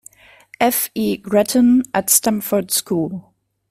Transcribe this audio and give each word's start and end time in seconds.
F. 0.59 0.89
E. 0.95 1.15
Gretton 1.17 1.83
at 1.93 2.09
Stamford 2.09 2.71
School. 2.71 3.31